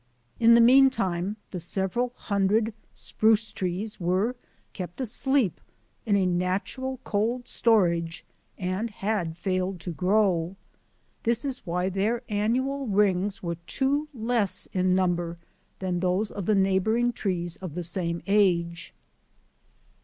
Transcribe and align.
In 0.39 0.55
the 0.55 0.61
meantime, 0.61 1.37
the 1.51 1.59
several 1.59 2.11
hundred 2.15 2.73
spruce 2.91 3.51
trees 3.51 3.99
were 3.99 4.35
kept 4.73 4.99
asleep 4.99 5.61
in 6.07 6.15
a 6.15 6.25
natural 6.25 6.99
cold 7.03 7.45
storage 7.45 8.25
and 8.57 8.89
had 8.89 9.37
failed 9.37 9.79
to 9.81 9.91
grow. 9.91 10.55
This 11.21 11.45
is 11.45 11.67
why 11.67 11.89
their 11.89 12.23
annual 12.29 12.87
rings 12.87 13.43
were 13.43 13.57
two 13.67 14.07
less 14.11 14.67
in 14.73 14.95
number 14.95 15.37
than 15.77 15.99
those 15.99 16.31
of 16.31 16.47
the 16.47 16.55
neighbouring 16.55 17.13
trees 17.13 17.55
of 17.57 17.75
the 17.75 17.83
same 17.83 18.23
age. 18.25 18.95